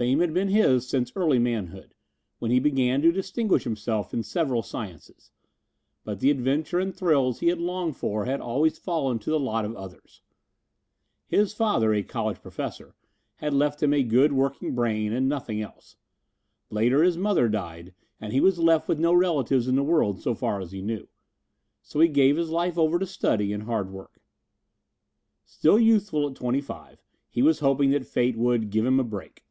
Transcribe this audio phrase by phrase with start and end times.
[0.00, 1.92] Fame had been his since early manhood,
[2.38, 5.32] when he began to distinguish himself in several sciences,
[6.04, 9.64] but the adventure and thrills he had longed for had always fallen to the lot
[9.64, 10.22] of others.
[11.26, 12.94] His father, a college professor,
[13.38, 15.96] had left him a good working brain and nothing else.
[16.70, 20.32] Later his mother died and he was left with no relatives in the world, so
[20.32, 21.08] far as he knew.
[21.82, 24.20] So he gave his life over to study and hard work.
[25.44, 29.42] Still youthful at twenty five, he was hoping that fate would "give him a break."